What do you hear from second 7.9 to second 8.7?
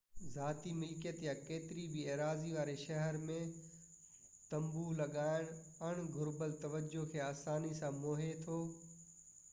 موهي ٿو